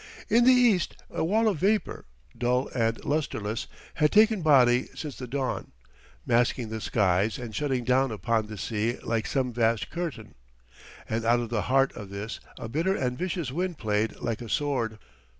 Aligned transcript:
In 0.29 0.45
the 0.45 0.51
east 0.51 0.95
a 1.11 1.23
wall 1.23 1.47
of 1.47 1.59
vapor, 1.59 2.05
dull 2.35 2.69
and 2.73 2.97
lusterless, 3.05 3.67
had 3.93 4.11
taken 4.11 4.41
body 4.41 4.87
since 4.95 5.15
the 5.15 5.27
dawn, 5.27 5.73
masking 6.25 6.69
the 6.69 6.81
skies 6.81 7.37
and 7.37 7.55
shutting 7.55 7.83
down 7.83 8.09
upon 8.11 8.47
the 8.47 8.57
sea 8.57 8.97
like 9.03 9.27
some 9.27 9.53
vast 9.53 9.91
curtain; 9.91 10.33
and 11.07 11.23
out 11.23 11.39
of 11.39 11.49
the 11.49 11.61
heart 11.69 11.91
of 11.95 12.09
this 12.09 12.39
a 12.57 12.67
bitter 12.67 12.95
and 12.95 13.15
vicious 13.15 13.51
wind 13.51 13.77
played 13.77 14.15
like 14.15 14.41
a 14.41 14.49
sword. 14.49 14.97